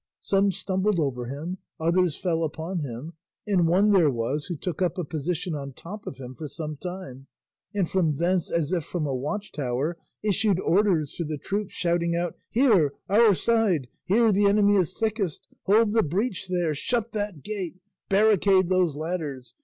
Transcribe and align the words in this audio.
Some 0.21 0.51
stumbled 0.51 0.99
over 0.99 1.25
him, 1.27 1.59
others 1.79 2.17
fell 2.17 2.43
upon 2.43 2.79
him, 2.79 3.13
and 3.45 3.67
one 3.67 3.91
there 3.91 4.09
was 4.09 4.45
who 4.47 4.55
took 4.57 4.81
up 4.81 4.97
a 4.97 5.03
position 5.03 5.53
on 5.53 5.73
top 5.73 6.07
of 6.07 6.17
him 6.17 6.33
for 6.33 6.47
some 6.47 6.75
time, 6.75 7.27
and 7.75 7.87
from 7.87 8.15
thence 8.15 8.49
as 8.49 8.73
if 8.73 8.83
from 8.83 9.05
a 9.05 9.13
watchtower 9.13 9.99
issued 10.23 10.59
orders 10.59 11.13
to 11.17 11.23
the 11.23 11.37
troops, 11.37 11.75
shouting 11.75 12.15
out, 12.15 12.35
"Here, 12.49 12.95
our 13.09 13.35
side! 13.35 13.89
Here 14.05 14.31
the 14.31 14.45
enemy 14.47 14.75
is 14.77 14.97
thickest! 14.97 15.45
Hold 15.65 15.91
the 15.91 16.01
breach 16.01 16.47
there! 16.47 16.73
Shut 16.73 17.11
that 17.11 17.43
gate! 17.43 17.75
Barricade 18.09 18.69
those 18.69 18.95
ladders! 18.95 19.53